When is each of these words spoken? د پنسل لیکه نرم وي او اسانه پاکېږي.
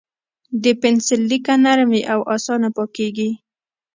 د 0.63 0.65
پنسل 0.81 1.21
لیکه 1.31 1.53
نرم 1.63 1.89
وي 1.93 2.03
او 2.13 2.19
اسانه 2.35 2.69
پاکېږي. 2.77 3.29